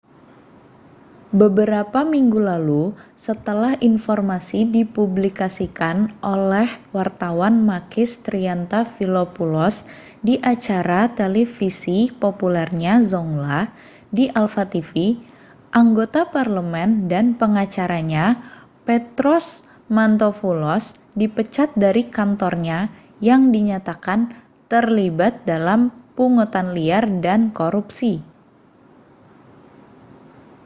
beberapa 1.43 1.99
minggu 2.13 2.39
lalu 2.51 2.83
setelah 3.25 3.73
informasi 3.91 4.59
dipublikasikan 4.75 5.97
oleh 6.33 6.67
wartawan 6.95 7.55
makis 7.71 8.11
triantafylopoulos 8.27 9.75
di 10.27 10.33
acara 10.53 11.01
televisi 11.19 11.99
populernya 12.21 12.93
zoungla 13.09 13.61
di 14.17 14.25
alpha 14.41 14.63
tv 14.73 14.91
anggota 15.81 16.21
parlemen 16.35 16.89
dan 17.11 17.25
pengacaranya 17.41 18.25
petros 18.85 19.45
mantouvalos 19.95 20.85
dipecat 21.21 21.69
dari 21.83 22.03
kantornya 22.17 22.79
dan 23.25 23.39
dinyatakan 23.55 24.19
terlibat 24.71 25.33
dalam 25.51 25.81
pungutan 26.15 26.67
liar 26.77 27.03
dan 27.25 27.39
korupsi 27.59 28.13